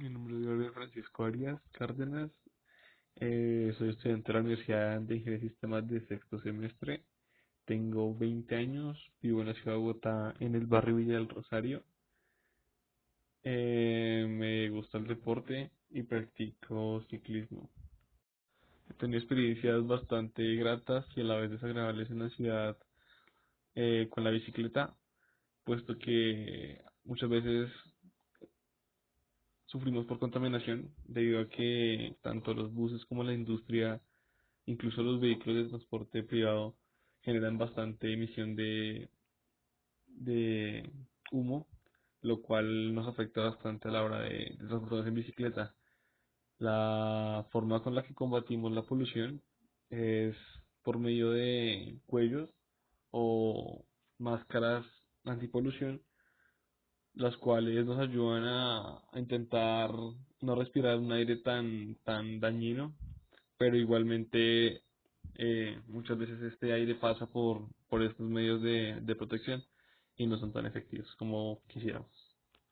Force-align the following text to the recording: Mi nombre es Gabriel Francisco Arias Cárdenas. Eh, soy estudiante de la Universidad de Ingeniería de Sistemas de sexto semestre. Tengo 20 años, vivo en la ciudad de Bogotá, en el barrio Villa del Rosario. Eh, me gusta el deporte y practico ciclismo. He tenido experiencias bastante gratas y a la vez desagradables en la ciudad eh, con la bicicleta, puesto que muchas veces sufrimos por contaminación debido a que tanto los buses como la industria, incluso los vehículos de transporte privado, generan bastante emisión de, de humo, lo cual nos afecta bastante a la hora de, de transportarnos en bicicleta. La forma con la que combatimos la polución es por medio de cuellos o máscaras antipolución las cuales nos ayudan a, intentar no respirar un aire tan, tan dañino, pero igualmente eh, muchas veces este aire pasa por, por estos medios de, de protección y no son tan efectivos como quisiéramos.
Mi 0.00 0.08
nombre 0.08 0.34
es 0.34 0.46
Gabriel 0.46 0.72
Francisco 0.72 1.24
Arias 1.24 1.60
Cárdenas. 1.72 2.30
Eh, 3.16 3.74
soy 3.76 3.90
estudiante 3.90 4.28
de 4.28 4.32
la 4.32 4.40
Universidad 4.40 4.98
de 4.98 5.16
Ingeniería 5.16 5.42
de 5.42 5.50
Sistemas 5.50 5.86
de 5.88 6.00
sexto 6.06 6.40
semestre. 6.40 7.04
Tengo 7.66 8.16
20 8.16 8.56
años, 8.56 8.96
vivo 9.20 9.42
en 9.42 9.48
la 9.48 9.52
ciudad 9.52 9.72
de 9.72 9.78
Bogotá, 9.78 10.34
en 10.40 10.54
el 10.54 10.64
barrio 10.64 10.96
Villa 10.96 11.16
del 11.16 11.28
Rosario. 11.28 11.82
Eh, 13.42 14.24
me 14.26 14.70
gusta 14.70 14.96
el 14.96 15.06
deporte 15.06 15.70
y 15.90 16.02
practico 16.02 17.04
ciclismo. 17.10 17.68
He 18.88 18.94
tenido 18.94 19.18
experiencias 19.18 19.86
bastante 19.86 20.54
gratas 20.54 21.04
y 21.14 21.20
a 21.20 21.24
la 21.24 21.36
vez 21.36 21.50
desagradables 21.50 22.10
en 22.10 22.20
la 22.20 22.30
ciudad 22.30 22.78
eh, 23.74 24.08
con 24.08 24.24
la 24.24 24.30
bicicleta, 24.30 24.96
puesto 25.62 25.98
que 25.98 26.80
muchas 27.04 27.28
veces 27.28 27.70
sufrimos 29.70 30.04
por 30.06 30.18
contaminación 30.18 30.92
debido 31.04 31.40
a 31.40 31.48
que 31.48 32.16
tanto 32.22 32.54
los 32.54 32.72
buses 32.74 33.04
como 33.06 33.22
la 33.22 33.32
industria, 33.32 34.00
incluso 34.66 35.02
los 35.02 35.20
vehículos 35.20 35.64
de 35.64 35.68
transporte 35.70 36.22
privado, 36.24 36.76
generan 37.22 37.56
bastante 37.56 38.12
emisión 38.12 38.56
de, 38.56 39.08
de 40.08 40.90
humo, 41.30 41.68
lo 42.22 42.42
cual 42.42 42.94
nos 42.94 43.06
afecta 43.06 43.42
bastante 43.42 43.88
a 43.88 43.92
la 43.92 44.02
hora 44.02 44.20
de, 44.22 44.56
de 44.58 44.66
transportarnos 44.66 45.06
en 45.06 45.14
bicicleta. 45.14 45.74
La 46.58 47.46
forma 47.52 47.82
con 47.82 47.94
la 47.94 48.02
que 48.02 48.14
combatimos 48.14 48.72
la 48.72 48.82
polución 48.82 49.40
es 49.88 50.36
por 50.82 50.98
medio 50.98 51.30
de 51.30 51.98
cuellos 52.06 52.50
o 53.10 53.84
máscaras 54.18 54.84
antipolución 55.24 56.02
las 57.20 57.36
cuales 57.36 57.84
nos 57.84 57.98
ayudan 57.98 58.44
a, 58.44 59.02
intentar 59.14 59.90
no 60.40 60.54
respirar 60.54 60.98
un 60.98 61.12
aire 61.12 61.36
tan, 61.36 61.96
tan 62.04 62.40
dañino, 62.40 62.94
pero 63.58 63.76
igualmente 63.76 64.82
eh, 65.36 65.80
muchas 65.86 66.18
veces 66.18 66.40
este 66.42 66.72
aire 66.72 66.94
pasa 66.94 67.26
por, 67.26 67.68
por 67.88 68.02
estos 68.02 68.26
medios 68.26 68.62
de, 68.62 69.00
de 69.02 69.14
protección 69.16 69.62
y 70.16 70.26
no 70.26 70.38
son 70.38 70.52
tan 70.52 70.66
efectivos 70.66 71.14
como 71.16 71.60
quisiéramos. 71.68 72.29